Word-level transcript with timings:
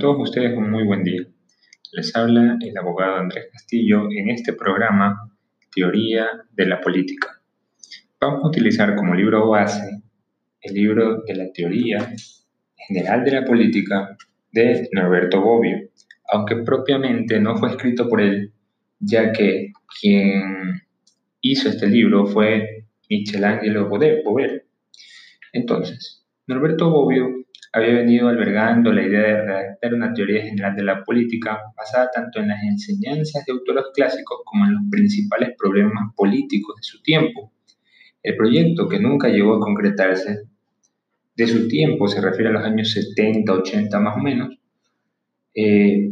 todos 0.00 0.30
ustedes 0.30 0.56
un 0.56 0.70
muy 0.70 0.84
buen 0.84 1.04
día. 1.04 1.26
Les 1.92 2.16
habla 2.16 2.56
el 2.58 2.76
abogado 2.78 3.16
Andrés 3.16 3.48
Castillo 3.52 4.08
en 4.10 4.30
este 4.30 4.54
programa 4.54 5.30
Teoría 5.74 6.26
de 6.52 6.66
la 6.66 6.80
Política. 6.80 7.42
Vamos 8.18 8.42
a 8.42 8.48
utilizar 8.48 8.96
como 8.96 9.14
libro 9.14 9.50
base 9.50 10.02
el 10.62 10.74
libro 10.74 11.20
de 11.26 11.34
la 11.34 11.52
Teoría 11.52 12.14
General 12.88 13.22
de 13.24 13.30
la 13.30 13.44
Política 13.44 14.16
de 14.50 14.88
Norberto 14.92 15.42
Bobbio, 15.42 15.90
aunque 16.32 16.56
propiamente 16.56 17.38
no 17.38 17.58
fue 17.58 17.68
escrito 17.68 18.08
por 18.08 18.22
él, 18.22 18.54
ya 19.00 19.32
que 19.32 19.70
quien 20.00 20.80
hizo 21.42 21.68
este 21.68 21.86
libro 21.86 22.26
fue 22.26 22.86
Michelangelo 23.10 23.90
Bover. 23.90 24.64
Entonces, 25.52 26.24
Norberto 26.46 26.88
Bobbio 26.88 27.44
había 27.72 27.94
venido 27.94 28.28
albergando 28.28 28.92
la 28.92 29.02
idea 29.02 29.20
de 29.20 29.42
redactar 29.42 29.94
una 29.94 30.12
teoría 30.12 30.42
general 30.42 30.74
de 30.74 30.82
la 30.82 31.04
política 31.04 31.60
basada 31.76 32.10
tanto 32.12 32.40
en 32.40 32.48
las 32.48 32.62
enseñanzas 32.62 33.44
de 33.44 33.52
autores 33.52 33.84
clásicos 33.94 34.40
como 34.44 34.64
en 34.64 34.74
los 34.74 34.82
principales 34.90 35.50
problemas 35.56 36.12
políticos 36.16 36.76
de 36.76 36.82
su 36.82 37.00
tiempo. 37.02 37.52
El 38.22 38.36
proyecto, 38.36 38.88
que 38.88 38.98
nunca 38.98 39.28
llegó 39.28 39.54
a 39.54 39.60
concretarse, 39.60 40.42
de 41.36 41.46
su 41.46 41.68
tiempo, 41.68 42.08
se 42.08 42.20
refiere 42.20 42.50
a 42.50 42.52
los 42.52 42.64
años 42.64 42.90
70, 42.90 43.52
80 43.52 44.00
más 44.00 44.16
o 44.16 44.20
menos, 44.20 44.58
eh, 45.54 46.10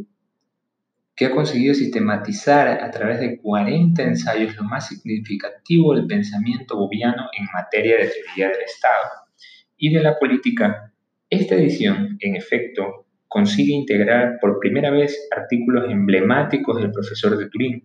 que 1.15 1.27
ha 1.27 1.33
conseguido 1.33 1.75
sistematizar 1.75 2.69
a 2.69 2.91
través 2.93 3.19
de 3.19 3.39
40 3.39 4.01
ensayos 4.05 4.57
lo 4.57 4.63
más 4.63 4.89
significativo 4.89 5.95
del 5.95 6.07
pensamiento 6.07 6.77
bobiano 6.77 7.29
en 7.37 7.47
materia 7.53 7.97
de 7.97 8.07
teoría 8.09 8.49
del 8.49 8.63
Estado 8.65 9.11
y 9.77 9.93
de 9.93 10.01
la 10.01 10.17
política 10.19 10.93
esta 11.31 11.57
edición, 11.57 12.17
en 12.21 12.37
efecto, 12.37 13.07
consigue 13.29 13.75
integrar 13.75 14.39
por 14.41 14.59
primera 14.59 14.91
vez 14.91 15.29
artículos 15.37 15.91
emblemáticos 15.91 16.81
del 16.81 16.91
profesor 16.91 17.37
de 17.37 17.49
Turín, 17.51 17.85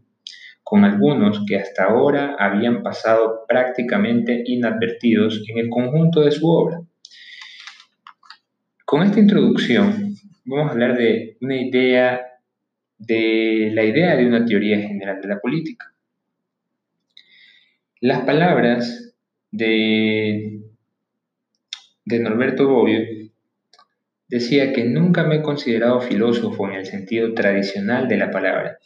con 0.64 0.86
algunos 0.86 1.46
que 1.46 1.58
hasta 1.58 1.84
ahora 1.84 2.36
habían 2.40 2.82
pasado 2.82 3.46
prácticamente 3.48 4.44
inadvertidos 4.46 5.44
en 5.50 5.58
el 5.58 5.70
conjunto 5.70 6.22
de 6.22 6.32
su 6.32 6.48
obra. 6.48 6.80
Con 8.86 9.04
esta 9.04 9.20
introducción 9.20 10.16
vamos 10.46 10.70
a 10.70 10.72
hablar 10.72 10.98
de 10.98 11.38
una 11.42 11.62
idea, 11.62 12.22
de 12.98 13.72
la 13.74 13.84
idea 13.84 14.16
de 14.16 14.26
una 14.26 14.46
teoría 14.46 14.80
general 14.80 15.20
de 15.22 15.28
la 15.28 15.40
política. 15.40 15.94
Las 18.00 18.22
palabras 18.22 19.16
de, 19.52 20.62
de 22.06 22.20
Norberto 22.20 22.68
Bobbio 22.68 23.23
Decía 24.28 24.74
que 24.74 24.86
nunca 24.86 25.24
me 25.24 25.36
he 25.36 25.42
considerado 25.42 26.02
filósofo 26.02 26.68
en 26.68 26.76
el 26.76 26.86
sentido 26.86 27.34
tradicional 27.34 28.08
de 28.08 28.18
la 28.18 28.32
palabra, 28.32 28.78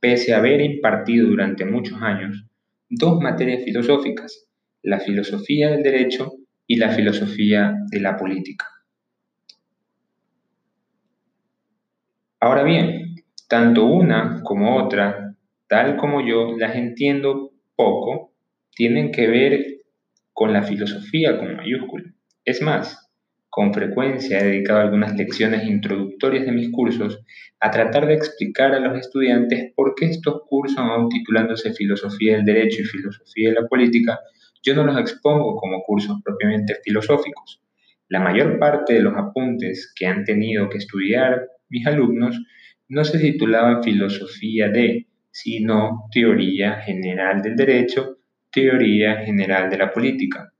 pese 0.00 0.34
a 0.34 0.38
haber 0.38 0.60
impartido 0.60 1.28
durante 1.28 1.64
muchos 1.64 2.00
años 2.02 2.46
dos 2.88 3.20
materias 3.20 3.62
filosóficas, 3.64 4.48
la 4.82 4.98
filosofía 4.98 5.70
del 5.70 5.82
derecho 5.82 6.32
y 6.66 6.76
la 6.76 6.90
filosofía 6.90 7.74
de 7.90 8.00
la 8.00 8.16
política. 8.16 8.66
Ahora 12.40 12.64
bien, 12.64 13.16
tanto 13.48 13.84
una 13.84 14.42
como 14.42 14.76
otra, 14.76 15.36
tal 15.68 15.96
como 15.96 16.26
yo 16.26 16.56
las 16.56 16.74
entiendo 16.74 17.52
poco, 17.76 18.32
tienen 18.74 19.12
que 19.12 19.28
ver 19.28 19.64
con 20.32 20.52
la 20.52 20.62
filosofía 20.62 21.38
con 21.38 21.54
mayúscula. 21.56 22.12
Es 22.44 22.62
más, 22.62 23.09
con 23.50 23.74
frecuencia 23.74 24.38
he 24.38 24.44
dedicado 24.44 24.78
algunas 24.78 25.16
lecciones 25.16 25.64
introductorias 25.64 26.46
de 26.46 26.52
mis 26.52 26.70
cursos 26.70 27.20
a 27.58 27.70
tratar 27.72 28.06
de 28.06 28.14
explicar 28.14 28.72
a 28.72 28.78
los 28.78 28.96
estudiantes 28.96 29.72
por 29.74 29.96
qué 29.96 30.06
estos 30.06 30.42
cursos, 30.48 30.78
aún 30.78 31.08
titulándose 31.08 31.74
Filosofía 31.74 32.36
del 32.36 32.44
Derecho 32.44 32.82
y 32.82 32.84
Filosofía 32.84 33.48
de 33.48 33.60
la 33.60 33.66
Política, 33.66 34.20
yo 34.62 34.74
no 34.74 34.84
los 34.84 34.96
expongo 34.98 35.56
como 35.56 35.82
cursos 35.82 36.18
propiamente 36.24 36.76
filosóficos. 36.84 37.60
La 38.08 38.20
mayor 38.20 38.58
parte 38.60 38.94
de 38.94 39.02
los 39.02 39.16
apuntes 39.16 39.92
que 39.96 40.06
han 40.06 40.24
tenido 40.24 40.68
que 40.68 40.78
estudiar 40.78 41.48
mis 41.68 41.86
alumnos 41.86 42.40
no 42.88 43.04
se 43.04 43.18
titulaban 43.18 43.82
Filosofía 43.82 44.68
de, 44.68 45.08
sino 45.32 46.08
Teoría 46.12 46.80
General 46.82 47.42
del 47.42 47.56
Derecho, 47.56 48.18
Teoría 48.52 49.16
General 49.24 49.68
de 49.68 49.78
la 49.78 49.92
Política 49.92 50.52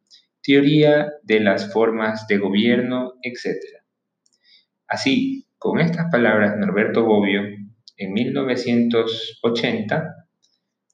teoría 0.42 1.12
de 1.22 1.40
las 1.40 1.72
formas 1.72 2.26
de 2.26 2.38
gobierno, 2.38 3.14
etc. 3.22 3.56
Así, 4.86 5.46
con 5.58 5.80
estas 5.80 6.10
palabras, 6.10 6.56
Norberto 6.56 7.04
Bobbio, 7.04 7.42
en 7.96 8.12
1980, 8.12 10.26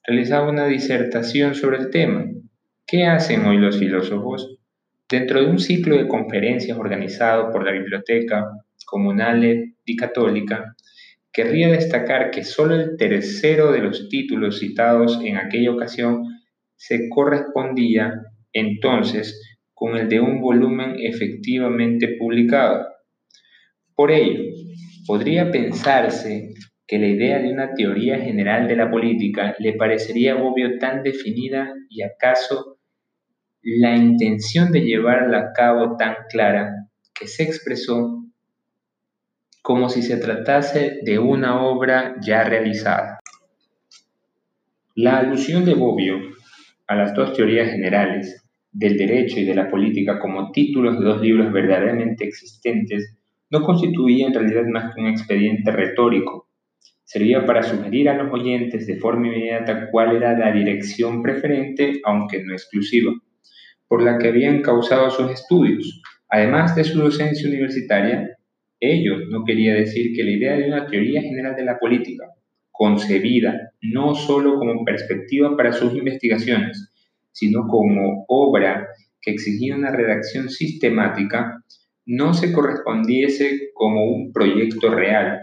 realizaba 0.05 0.49
una 0.49 0.67
disertación 0.67 1.55
sobre 1.55 1.77
el 1.77 1.89
tema. 1.89 2.25
¿Qué 2.85 3.05
hacen 3.05 3.45
hoy 3.45 3.57
los 3.57 3.77
filósofos? 3.77 4.57
Dentro 5.09 5.41
de 5.41 5.47
un 5.47 5.59
ciclo 5.59 5.97
de 5.97 6.07
conferencias 6.07 6.77
organizado 6.77 7.51
por 7.51 7.65
la 7.65 7.71
Biblioteca 7.71 8.45
Comunale 8.85 9.75
y 9.85 9.95
Católica, 9.95 10.75
querría 11.31 11.69
destacar 11.69 12.31
que 12.31 12.43
solo 12.43 12.75
el 12.75 12.97
tercero 12.97 13.71
de 13.71 13.79
los 13.79 14.09
títulos 14.09 14.59
citados 14.59 15.19
en 15.23 15.37
aquella 15.37 15.71
ocasión 15.71 16.23
se 16.75 17.09
correspondía 17.09 18.21
entonces 18.53 19.57
con 19.73 19.95
el 19.95 20.09
de 20.09 20.19
un 20.19 20.41
volumen 20.41 20.95
efectivamente 20.97 22.15
publicado. 22.17 22.87
Por 23.95 24.11
ello, 24.11 24.41
podría 25.05 25.51
pensarse 25.51 26.49
que 26.87 26.97
la 26.97 27.07
idea 27.07 27.39
de 27.39 27.51
una 27.51 27.73
teoría 27.73 28.17
general 28.19 28.67
de 28.67 28.75
la 28.75 28.89
política 28.89 29.55
le 29.59 29.73
parecería 29.73 30.37
obvio 30.37 30.79
tan 30.79 31.03
definida 31.03 31.73
y 31.89 32.01
acaso 32.01 32.79
la 33.61 33.95
intención 33.95 34.71
de 34.71 34.81
llevarla 34.81 35.39
a 35.39 35.53
cabo 35.53 35.97
tan 35.97 36.15
clara 36.29 36.87
que 37.13 37.27
se 37.27 37.43
expresó 37.43 38.23
como 39.61 39.89
si 39.89 40.01
se 40.01 40.15
tratase 40.17 40.99
de 41.03 41.19
una 41.19 41.61
obra 41.65 42.15
ya 42.21 42.43
realizada. 42.45 43.19
La 44.95 45.17
alusión 45.17 45.65
de 45.65 45.73
Bobbio 45.73 46.36
a 46.87 46.95
las 46.95 47.13
dos 47.13 47.33
teorías 47.33 47.69
generales 47.71 48.43
del 48.71 48.97
derecho 48.97 49.39
y 49.39 49.45
de 49.45 49.55
la 49.55 49.69
política 49.69 50.19
como 50.19 50.51
títulos 50.51 50.99
de 50.99 51.05
dos 51.05 51.21
libros 51.21 51.51
verdaderamente 51.51 52.25
existentes 52.25 53.17
no 53.49 53.61
constituía 53.61 54.27
en 54.27 54.33
realidad 54.33 54.65
más 54.65 54.93
que 54.93 55.01
un 55.01 55.07
expediente 55.07 55.71
retórico. 55.71 56.47
Servía 57.03 57.45
para 57.45 57.63
sugerir 57.63 58.09
a 58.09 58.21
los 58.21 58.31
oyentes 58.31 58.85
de 58.85 58.97
forma 58.97 59.27
inmediata 59.27 59.89
cuál 59.89 60.15
era 60.15 60.37
la 60.37 60.51
dirección 60.51 61.21
preferente, 61.21 62.01
aunque 62.03 62.43
no 62.43 62.53
exclusiva, 62.53 63.13
por 63.87 64.03
la 64.03 64.17
que 64.17 64.27
habían 64.27 64.61
causado 64.61 65.09
sus 65.09 65.31
estudios. 65.31 66.01
Además 66.29 66.75
de 66.75 66.83
su 66.83 66.99
docencia 66.99 67.47
universitaria, 67.47 68.37
ello 68.79 69.17
no 69.29 69.45
quería 69.45 69.73
decir 69.73 70.13
que 70.13 70.23
la 70.23 70.31
idea 70.31 70.57
de 70.57 70.67
una 70.67 70.85
teoría 70.85 71.21
general 71.21 71.55
de 71.55 71.63
la 71.63 71.79
política, 71.79 72.25
concebida 72.77 73.71
no 73.81 74.15
sólo 74.15 74.57
como 74.59 74.85
perspectiva 74.85 75.55
para 75.57 75.73
sus 75.73 75.93
investigaciones, 75.95 76.93
sino 77.31 77.67
como 77.67 78.25
obra 78.27 78.87
que 79.21 79.31
exigía 79.31 79.75
una 79.75 79.91
redacción 79.91 80.49
sistemática, 80.49 81.63
no 82.05 82.33
se 82.33 82.53
correspondiese 82.53 83.71
como 83.73 84.05
un 84.05 84.31
proyecto 84.31 84.89
real. 84.89 85.41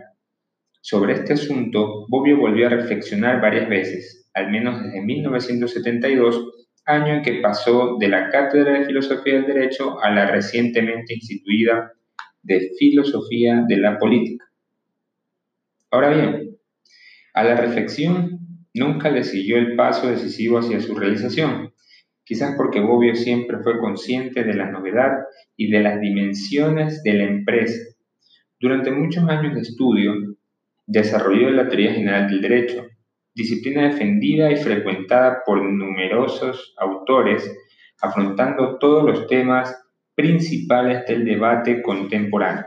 Sobre 0.80 1.14
este 1.14 1.34
asunto, 1.34 2.06
Bobbio 2.08 2.38
volvió 2.38 2.66
a 2.66 2.70
reflexionar 2.70 3.40
varias 3.40 3.68
veces, 3.68 4.30
al 4.32 4.50
menos 4.50 4.82
desde 4.82 5.02
1972, 5.02 6.66
año 6.86 7.14
en 7.14 7.22
que 7.22 7.40
pasó 7.40 7.96
de 7.98 8.08
la 8.08 8.30
Cátedra 8.30 8.78
de 8.78 8.86
Filosofía 8.86 9.34
del 9.34 9.46
Derecho 9.46 10.00
a 10.02 10.10
la 10.10 10.26
recientemente 10.26 11.14
instituida 11.14 11.92
de 12.42 12.70
Filosofía 12.78 13.64
de 13.66 13.76
la 13.78 13.98
Política. 13.98 14.44
Ahora 15.90 16.10
bien, 16.10 16.43
a 17.34 17.44
la 17.44 17.56
reflexión 17.56 18.38
nunca 18.72 19.10
le 19.10 19.24
siguió 19.24 19.58
el 19.58 19.76
paso 19.76 20.08
decisivo 20.08 20.58
hacia 20.58 20.80
su 20.80 20.94
realización 20.94 21.74
quizás 22.24 22.54
porque 22.56 22.80
Bobbio 22.80 23.14
siempre 23.14 23.58
fue 23.62 23.78
consciente 23.78 24.44
de 24.44 24.54
la 24.54 24.70
novedad 24.70 25.12
y 25.56 25.70
de 25.70 25.80
las 25.80 26.00
dimensiones 26.00 27.02
de 27.02 27.14
la 27.14 27.24
empresa. 27.24 27.78
Durante 28.58 28.90
muchos 28.90 29.28
años 29.28 29.54
de 29.54 29.60
estudio, 29.60 30.14
desarrolló 30.86 31.50
la 31.50 31.68
teoría 31.68 31.92
general 31.92 32.28
del 32.28 32.40
derecho, 32.40 32.86
disciplina 33.34 33.84
defendida 33.84 34.50
y 34.50 34.56
frecuentada 34.56 35.42
por 35.44 35.62
numerosos 35.62 36.74
autores, 36.78 37.50
afrontando 38.00 38.78
todos 38.78 39.04
los 39.04 39.26
temas 39.26 39.76
principales 40.14 41.04
del 41.06 41.24
debate 41.24 41.82
contemporáneo, 41.82 42.64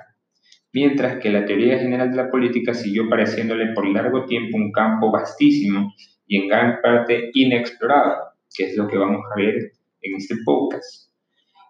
mientras 0.74 1.20
que 1.20 1.30
la 1.30 1.46
teoría 1.46 1.80
general 1.80 2.12
de 2.12 2.18
la 2.18 2.30
política 2.30 2.74
siguió 2.74 3.10
pareciéndole 3.10 3.74
por 3.74 3.88
largo 3.88 4.26
tiempo 4.26 4.58
un 4.58 4.72
campo 4.72 5.12
vastísimo 5.12 5.94
y 6.28 6.42
en 6.42 6.48
gran 6.48 6.82
parte 6.82 7.32
inexplorado 7.34 8.28
que 8.56 8.66
es 8.66 8.78
lo 8.78 8.88
que 8.88 8.98
vamos 8.98 9.22
a 9.32 9.40
ver 9.40 9.72
en 10.02 10.16
este 10.16 10.36
podcast. 10.44 11.12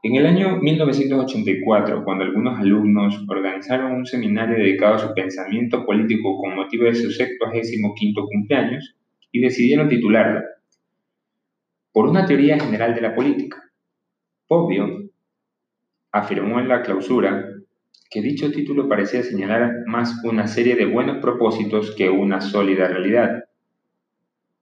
En 0.04 0.16
el 0.16 0.26
año 0.26 0.58
1984, 0.58 2.04
cuando 2.04 2.24
algunos 2.24 2.60
alumnos 2.60 3.26
organizaron 3.28 3.94
un 3.94 4.06
seminario 4.06 4.58
dedicado 4.58 4.96
a 4.96 5.00
su 5.00 5.14
pensamiento 5.14 5.86
político 5.86 6.38
con 6.38 6.56
motivo 6.56 6.86
de 6.86 6.96
su 6.96 7.12
75 7.12 8.26
cumpleaños 8.28 8.96
y 9.32 9.42
decidieron 9.42 9.90
titularlo 9.90 10.42
Por 11.92 12.08
una 12.08 12.26
teoría 12.26 12.60
general 12.60 12.94
de 12.96 13.02
la 13.02 13.16
política. 13.16 13.62
Pobbio 14.48 15.10
afirmó 16.12 16.60
en 16.60 16.70
la 16.70 16.84
clausura 16.84 17.47
que 18.10 18.22
dicho 18.22 18.52
título 18.52 18.88
parecía 18.88 19.24
señalar 19.24 19.84
más 19.86 20.24
una 20.24 20.48
serie 20.48 20.76
de 20.76 20.86
buenos 20.86 21.18
propósitos 21.18 21.94
que 21.96 22.10
una 22.10 22.42
sólida 22.42 22.88
realidad. 22.88 23.46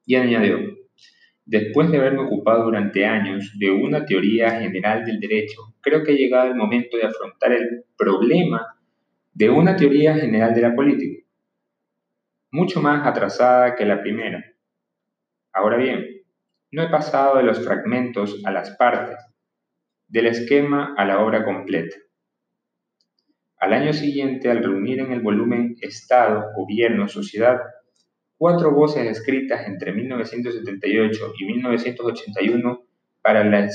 Y 0.06 0.16
añadió, 0.16 0.60
después 1.46 1.92
de 1.92 1.98
haberme 1.98 2.24
ocupado 2.24 2.66
durante 2.66 3.06
años 3.06 3.54
de 3.60 3.72
una 3.72 4.06
teoría 4.06 4.60
general 4.60 5.06
del 5.06 5.20
derecho, 5.20 5.76
creo 5.82 6.04
que 6.04 6.14
ha 6.14 6.16
llegado 6.16 6.50
el 6.50 6.56
momento 6.56 6.98
de 6.98 7.06
afrontar 7.06 7.52
el 7.54 7.84
problema 7.98 8.76
de 9.34 9.50
una 9.50 9.76
teoría 9.76 10.16
general 10.16 10.56
de 10.56 10.62
la 10.62 10.76
política, 10.76 11.24
mucho 12.52 12.82
más 12.82 13.06
atrasada 13.06 13.76
que 13.76 13.86
la 13.86 14.02
primera. 14.02 14.44
Ahora 15.54 15.78
bien, 15.78 16.24
no 16.72 16.84
he 16.84 16.90
pasado 16.90 17.38
de 17.38 17.44
los 17.44 17.64
fragmentos 17.64 18.42
a 18.46 18.52
las 18.52 18.72
partes, 18.72 19.18
del 20.08 20.28
esquema 20.28 20.94
a 20.98 21.06
la 21.06 21.20
obra 21.24 21.44
completa. 21.44 21.96
Al 23.66 23.74
año 23.74 23.94
siguiente, 23.94 24.52
al 24.52 24.64
reunir 24.64 25.00
en 25.00 25.12
el 25.12 25.22
volumen 25.22 25.76
Estado, 25.82 26.52
Gobierno, 26.56 27.08
Sociedad, 27.08 27.58
cuatro 28.38 28.72
voces 28.72 29.08
escritas 29.08 29.66
entre 29.66 29.92
1978 29.92 31.34
y 31.40 31.46
1981 31.46 32.84
para 33.24 33.44
la 33.44 33.68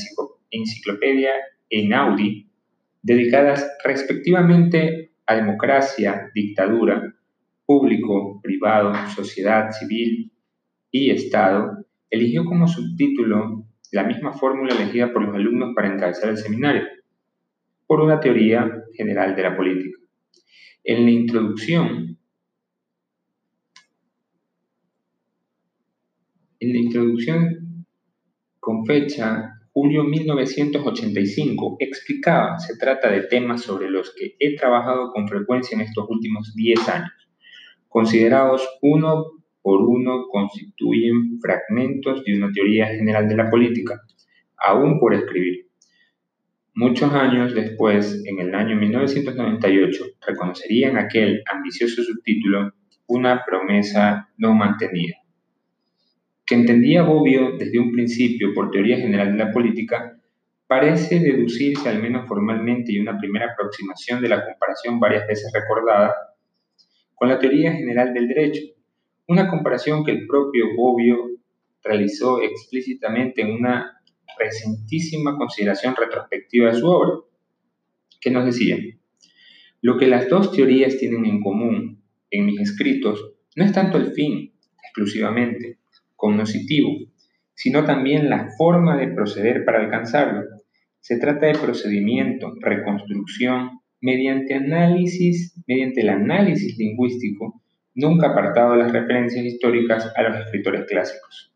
enciclopedia 0.53 1.33
Einaudi, 1.69 2.49
dedicadas 3.03 3.69
respectivamente 3.85 5.11
a 5.27 5.35
democracia, 5.35 6.31
dictadura, 6.37 7.13
público, 7.67 8.41
privado, 8.41 8.93
sociedad 9.09 9.73
civil 9.73 10.31
y 10.93 11.11
Estado, 11.11 11.85
eligió 12.11 12.45
como 12.45 12.69
subtítulo 12.69 13.67
la 13.91 14.05
misma 14.05 14.35
fórmula 14.35 14.73
elegida 14.73 15.13
por 15.13 15.25
los 15.25 15.35
alumnos 15.35 15.73
para 15.75 15.93
encabezar 15.93 16.31
el 16.31 16.39
seminario, 16.39 16.85
por 17.91 18.01
una 18.01 18.21
teoría 18.21 18.71
general 18.95 19.35
de 19.35 19.43
la 19.43 19.57
política. 19.57 19.99
En 20.85 21.07
la 21.07 21.11
introducción, 21.11 22.17
con 28.61 28.87
fecha 28.87 29.55
julio 29.73 30.05
1985 30.05 31.79
explicaba, 31.81 32.61
se 32.61 32.77
trata 32.77 33.11
de 33.11 33.23
temas 33.23 33.63
sobre 33.63 33.91
los 33.91 34.15
que 34.15 34.37
he 34.39 34.55
trabajado 34.55 35.11
con 35.11 35.27
frecuencia 35.27 35.75
en 35.75 35.81
estos 35.81 36.09
últimos 36.09 36.55
10 36.55 36.89
años, 36.91 37.29
considerados 37.89 38.69
uno 38.83 39.33
por 39.63 39.81
uno 39.81 40.29
constituyen 40.31 41.41
fragmentos 41.41 42.23
de 42.23 42.37
una 42.37 42.53
teoría 42.53 42.87
general 42.87 43.29
de 43.29 43.37
la 43.37 43.51
política, 43.51 44.01
aún 44.59 45.01
por 45.01 45.13
escribir. 45.13 45.70
Muchos 46.75 47.13
años 47.13 47.53
después, 47.55 48.23
en 48.27 48.39
el 48.39 48.55
año 48.55 48.77
1998, 48.77 50.05
reconocerían 50.27 50.97
aquel 50.97 51.43
ambicioso 51.53 52.03
subtítulo 52.03 52.73
una 53.09 53.45
promesa 53.45 54.29
no 54.39 54.55
mantenida. 54.55 55.17
Que 56.47 56.55
entendía 56.55 57.03
Bobbio 57.03 57.57
desde 57.59 57.81
un 57.81 57.91
principio 57.91 58.55
por 58.55 58.71
teoría 58.71 58.99
general 58.99 59.33
de 59.33 59.45
la 59.45 59.51
política, 59.51 60.17
parece 60.69 61.19
deducirse 61.19 61.89
al 61.89 62.01
menos 62.01 62.29
formalmente 62.29 62.93
y 62.93 63.01
una 63.01 63.19
primera 63.19 63.53
aproximación 63.53 64.23
de 64.23 64.29
la 64.29 64.45
comparación 64.45 65.01
varias 65.01 65.27
veces 65.27 65.51
recordada 65.53 66.15
con 67.17 67.29
la 67.29 67.41
teoría 67.41 67.73
general 67.73 68.15
del 68.15 68.29
derecho, 68.29 68.63
una 69.27 69.49
comparación 69.49 70.05
que 70.05 70.13
el 70.13 70.27
propio 70.29 70.67
Bobbio 70.77 71.31
realizó 71.83 72.41
explícitamente 72.41 73.43
en 73.43 73.53
una 73.55 74.00
recientísima 74.39 75.37
consideración 75.37 75.95
retrospectiva 75.97 76.71
de 76.71 76.79
su 76.79 76.87
obra, 76.87 77.13
que 78.21 78.31
nos 78.31 78.45
decía, 78.45 78.77
lo 79.83 79.97
que 79.97 80.07
las 80.07 80.29
dos 80.29 80.53
teorías 80.53 80.99
tienen 80.99 81.25
en 81.25 81.41
común 81.41 82.03
en 82.31 82.47
mis 82.47 82.61
escritos 82.61 83.33
no 83.57 83.65
es 83.65 83.73
tanto 83.73 83.97
el 83.97 84.13
fin 84.13 84.53
exclusivamente, 84.83 85.79
cognoscitivo, 86.17 86.91
sino 87.55 87.85
también 87.85 88.29
la 88.29 88.49
forma 88.57 88.97
de 88.97 89.09
proceder 89.09 89.65
para 89.65 89.81
alcanzarlo. 89.81 90.43
Se 91.01 91.19
trata 91.19 91.47
de 91.47 91.59
procedimiento, 91.59 92.55
reconstrucción, 92.61 93.81
mediante 94.01 94.55
análisis, 94.55 95.55
mediante 95.67 96.03
el 96.03 96.11
análisis 96.11 96.77
lingüístico, 96.79 97.63
nunca 97.95 98.29
apartado 98.29 98.73
de 98.73 98.79
las 98.79 98.93
referencias 98.93 99.45
históricas 99.45 100.13
a 100.15 100.23
los 100.23 100.37
escritores 100.37 100.87
clásicos 100.87 101.50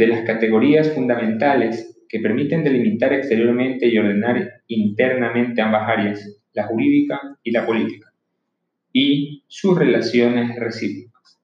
de 0.00 0.06
las 0.06 0.22
categorías 0.22 0.94
fundamentales 0.94 1.94
que 2.08 2.20
permiten 2.20 2.64
delimitar 2.64 3.12
exteriormente 3.12 3.86
y 3.86 3.98
ordenar 3.98 4.62
internamente 4.66 5.60
ambas 5.60 5.86
áreas, 5.86 6.42
la 6.54 6.64
jurídica 6.64 7.20
y 7.42 7.50
la 7.50 7.66
política, 7.66 8.10
y 8.94 9.44
sus 9.46 9.78
relaciones 9.78 10.58
recíprocas. 10.58 11.38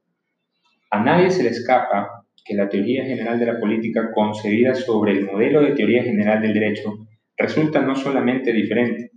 A 0.91 1.05
nadie 1.05 1.31
se 1.31 1.43
le 1.43 1.51
escapa 1.51 2.25
que 2.43 2.55
la 2.55 2.71
teoría 2.71 3.05
general 3.05 3.39
de 3.39 3.45
la 3.45 3.61
política 3.61 4.11
concebida 4.11 4.75
sobre 4.75 5.13
el 5.13 5.27
modelo 5.27 5.61
de 5.61 5.73
teoría 5.73 6.03
general 6.03 6.41
del 6.41 6.55
derecho 6.55 7.07
resulta 7.37 7.83
no 7.83 7.95
solamente 7.95 8.55
diferente, 8.55 9.11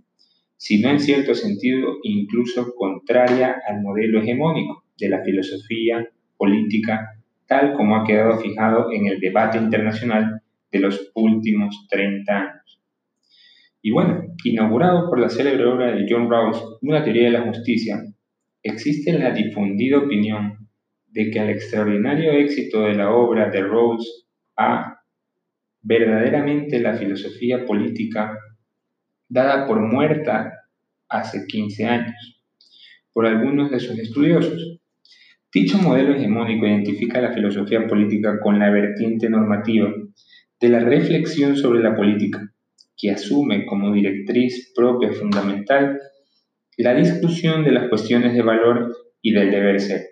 sino 0.58 0.90
en 0.90 1.00
cierto 1.00 1.34
sentido 1.34 1.96
incluso 2.02 2.74
contraria 2.76 3.56
al 3.66 3.80
modelo 3.80 4.20
hegemónico 4.20 4.84
de 4.98 5.08
la 5.08 5.22
filosofía 5.22 6.06
política 6.36 7.19
tal 7.50 7.72
como 7.72 7.96
ha 7.96 8.04
quedado 8.04 8.38
fijado 8.38 8.92
en 8.92 9.08
el 9.08 9.18
debate 9.18 9.58
internacional 9.58 10.40
de 10.70 10.78
los 10.78 11.10
últimos 11.16 11.88
30 11.90 12.32
años. 12.32 12.80
Y 13.82 13.90
bueno, 13.90 14.22
inaugurado 14.44 15.10
por 15.10 15.18
la 15.18 15.28
célebre 15.28 15.66
obra 15.66 15.90
de 15.90 16.06
John 16.08 16.30
Rawls, 16.30 16.62
Una 16.82 17.02
teoría 17.02 17.24
de 17.24 17.38
la 17.38 17.42
justicia, 17.42 18.04
existe 18.62 19.12
la 19.18 19.32
difundida 19.32 19.98
opinión 19.98 20.68
de 21.08 21.28
que 21.32 21.40
al 21.40 21.50
extraordinario 21.50 22.30
éxito 22.30 22.82
de 22.82 22.94
la 22.94 23.10
obra 23.10 23.50
de 23.50 23.62
Rawls 23.62 24.28
a 24.56 25.00
verdaderamente 25.82 26.78
la 26.78 26.94
filosofía 26.94 27.66
política 27.66 28.38
dada 29.28 29.66
por 29.66 29.80
muerta 29.80 30.52
hace 31.08 31.46
15 31.48 31.84
años 31.84 32.44
por 33.12 33.26
algunos 33.26 33.72
de 33.72 33.80
sus 33.80 33.98
estudiosos, 33.98 34.79
Dicho 35.52 35.78
modelo 35.78 36.14
hegemónico 36.14 36.64
identifica 36.64 37.20
la 37.20 37.32
filosofía 37.32 37.84
política 37.88 38.38
con 38.40 38.60
la 38.60 38.70
vertiente 38.70 39.28
normativa 39.28 39.92
de 40.60 40.68
la 40.68 40.78
reflexión 40.78 41.56
sobre 41.56 41.80
la 41.80 41.96
política, 41.96 42.52
que 42.96 43.10
asume 43.10 43.66
como 43.66 43.92
directriz 43.92 44.72
propia 44.76 45.10
fundamental 45.12 45.98
la 46.76 46.94
discusión 46.94 47.64
de 47.64 47.72
las 47.72 47.88
cuestiones 47.88 48.32
de 48.32 48.42
valor 48.42 48.96
y 49.20 49.32
del 49.32 49.50
deber 49.50 49.80
ser, 49.80 50.10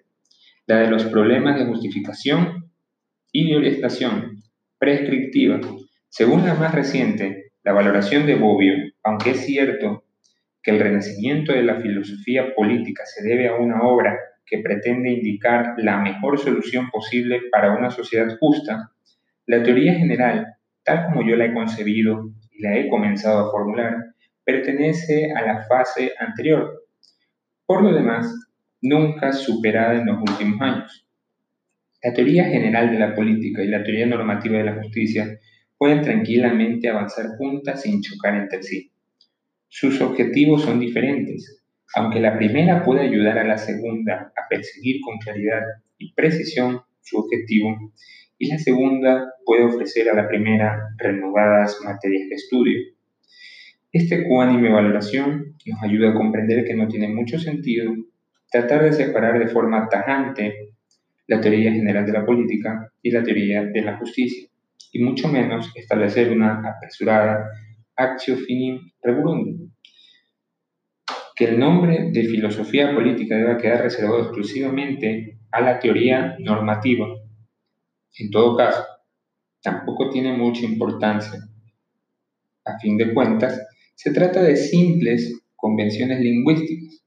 la 0.66 0.78
de 0.80 0.90
los 0.90 1.04
problemas 1.04 1.57
de 1.57 1.66
justificación 1.66 2.73
y 3.30 3.49
de 3.49 3.57
orientación 3.57 4.42
prescriptiva. 4.76 5.61
Según 6.09 6.45
la 6.45 6.54
más 6.54 6.75
reciente, 6.75 7.52
la 7.62 7.73
valoración 7.73 8.26
de 8.26 8.35
Bobbio, 8.35 8.75
aunque 9.04 9.30
es 9.30 9.47
cierto 9.47 10.04
que 10.62 10.73
el 10.73 10.80
renacimiento 10.80 11.52
de 11.52 11.62
la 11.62 11.80
filosofía 11.80 12.54
política 12.57 13.04
se 13.07 13.23
debe 13.23 13.49
a 13.49 13.54
una 13.54 13.83
obra 13.83 14.18
que 14.48 14.58
pretende 14.58 15.10
indicar 15.10 15.74
la 15.78 15.98
mejor 15.98 16.38
solución 16.38 16.90
posible 16.90 17.42
para 17.50 17.74
una 17.74 17.90
sociedad 17.90 18.36
justa, 18.38 18.92
la 19.46 19.62
teoría 19.62 19.94
general, 19.94 20.54
tal 20.84 21.06
como 21.06 21.28
yo 21.28 21.36
la 21.36 21.46
he 21.46 21.54
concebido 21.54 22.30
y 22.52 22.62
la 22.62 22.76
he 22.76 22.88
comenzado 22.88 23.46
a 23.46 23.50
formular, 23.50 24.14
pertenece 24.44 25.32
a 25.32 25.42
la 25.42 25.66
fase 25.66 26.12
anterior. 26.18 26.84
Por 27.66 27.82
lo 27.82 27.92
demás, 27.92 28.32
nunca 28.80 29.32
superada 29.32 29.94
en 29.94 30.06
los 30.06 30.18
últimos 30.18 30.60
años. 30.60 31.06
La 32.02 32.12
teoría 32.12 32.44
general 32.44 32.90
de 32.90 32.98
la 32.98 33.14
política 33.14 33.62
y 33.62 33.68
la 33.68 33.82
teoría 33.82 34.06
normativa 34.06 34.58
de 34.58 34.64
la 34.64 34.82
justicia 34.82 35.38
pueden 35.76 36.02
tranquilamente 36.02 36.88
avanzar 36.88 37.36
juntas 37.36 37.82
sin 37.82 38.00
chocar 38.02 38.36
entre 38.36 38.62
sí. 38.62 38.90
Sus 39.68 40.00
objetivos 40.00 40.62
son 40.62 40.80
diferentes, 40.80 41.57
aunque 41.95 42.21
la 42.21 42.37
primera 42.37 42.85
puede 42.85 43.02
ayudar 43.02 43.38
a 43.38 43.45
la 43.45 43.59
segunda 43.59 44.33
a 44.37 44.49
perseguir 44.49 45.00
con 45.04 45.18
claridad 45.18 45.62
y 45.99 46.12
precisión 46.12 46.83
su 47.00 47.18
objetivo, 47.18 47.92
y 48.38 48.49
la 48.49 48.59
segunda 48.59 49.33
puede 49.45 49.64
ofrecer 49.64 50.09
a 50.09 50.14
la 50.14 50.28
primera 50.28 50.78
renovadas 50.97 51.80
materias 51.85 52.28
de 52.28 52.35
estudio. 52.35 52.78
Esta 53.90 54.16
ecuánime 54.16 54.71
valoración 54.71 55.57
nos 55.66 55.83
ayuda 55.83 56.11
a 56.11 56.14
comprender 56.14 56.64
que 56.64 56.75
no 56.75 56.88
tiene 56.88 57.09
mucho 57.09 57.38
sentido 57.38 57.95
tratar 58.50 58.85
de 58.85 58.92
separar 58.92 59.38
de 59.38 59.49
forma 59.49 59.88
tajante 59.88 60.73
la 61.26 61.40
teoría 61.40 61.73
general 61.73 62.07
de 62.07 62.12
la 62.12 62.25
política 62.25 62.90
y 63.02 63.11
la 63.11 63.23
teoría 63.23 63.64
de 63.64 63.83
la 63.83 63.97
justicia, 63.99 64.49
y 64.92 65.02
mucho 65.02 65.28
menos 65.28 65.73
establecer 65.75 66.30
una 66.30 66.62
apresurada 66.66 67.50
actio 67.97 68.37
finim 68.37 68.80
reburundum. 69.02 69.67
Que 71.38 71.45
el 71.45 71.59
nombre 71.61 72.11
de 72.11 72.25
filosofía 72.25 72.92
política 72.92 73.37
deba 73.37 73.59
quedar 73.59 73.83
reservado 73.83 74.23
exclusivamente 74.23 75.38
a 75.52 75.61
la 75.61 75.78
teoría 75.78 76.37
normativa. 76.40 77.07
En 78.18 78.30
todo 78.30 78.57
caso, 78.57 78.85
tampoco 79.62 80.11
tiene 80.11 80.37
mucha 80.37 80.64
importancia. 80.64 81.38
A 82.64 82.76
fin 82.80 82.97
de 82.97 83.14
cuentas, 83.14 83.64
se 83.95 84.12
trata 84.12 84.42
de 84.42 84.57
simples 84.57 85.40
convenciones 85.54 86.18
lingüísticas. 86.18 87.04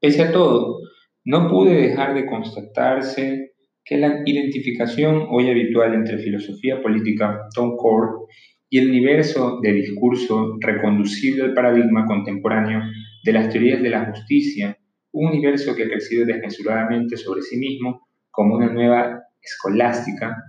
Pese 0.00 0.22
a 0.22 0.32
todo, 0.32 0.80
no 1.24 1.48
pude 1.48 1.74
dejar 1.74 2.14
de 2.14 2.26
constatarse 2.26 3.52
que 3.84 3.98
la 3.98 4.22
identificación 4.26 5.26
hoy 5.30 5.48
habitual 5.48 5.94
entre 5.94 6.18
filosofía 6.18 6.82
política, 6.82 7.40
Tom 7.54 7.76
Core, 7.76 8.26
y 8.72 8.78
el 8.78 8.88
universo 8.88 9.60
de 9.60 9.70
discurso 9.70 10.56
reconducible 10.58 11.42
al 11.42 11.52
paradigma 11.52 12.06
contemporáneo 12.06 12.80
de 13.22 13.32
las 13.34 13.50
teorías 13.50 13.82
de 13.82 13.90
la 13.90 14.06
justicia, 14.06 14.78
un 15.12 15.26
universo 15.26 15.76
que 15.76 15.82
ha 15.82 15.88
crecido 15.88 16.24
desmesuradamente 16.24 17.18
sobre 17.18 17.42
sí 17.42 17.58
mismo 17.58 18.08
como 18.30 18.54
una 18.56 18.72
nueva 18.72 19.24
escolástica 19.42 20.42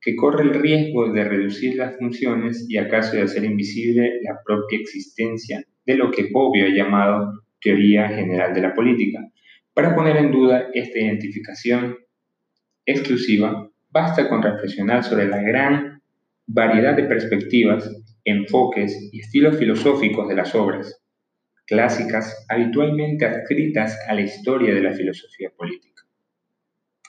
que 0.00 0.16
corre 0.16 0.42
el 0.42 0.54
riesgo 0.54 1.12
de 1.12 1.22
reducir 1.22 1.76
las 1.76 1.96
funciones 1.98 2.66
y 2.68 2.78
acaso 2.78 3.14
de 3.14 3.22
hacer 3.22 3.44
invisible 3.44 4.10
la 4.24 4.40
propia 4.44 4.80
existencia 4.80 5.64
de 5.86 5.94
lo 5.94 6.10
que 6.10 6.30
Bobbio 6.32 6.66
ha 6.66 6.74
llamado 6.74 7.44
teoría 7.60 8.08
general 8.08 8.54
de 8.54 8.60
la 8.60 8.74
política. 8.74 9.20
Para 9.72 9.94
poner 9.94 10.16
en 10.16 10.32
duda 10.32 10.66
esta 10.74 10.98
identificación 10.98 11.96
exclusiva, 12.84 13.70
basta 13.88 14.28
con 14.28 14.42
reflexionar 14.42 15.04
sobre 15.04 15.28
la 15.28 15.40
gran 15.40 15.91
variedad 16.46 16.96
de 16.96 17.04
perspectivas, 17.04 17.90
enfoques 18.24 19.10
y 19.12 19.20
estilos 19.20 19.56
filosóficos 19.56 20.28
de 20.28 20.34
las 20.34 20.54
obras 20.54 21.02
clásicas 21.66 22.44
habitualmente 22.48 23.24
adscritas 23.24 23.98
a 24.08 24.14
la 24.14 24.22
historia 24.22 24.74
de 24.74 24.82
la 24.82 24.92
filosofía 24.92 25.50
política. 25.56 25.91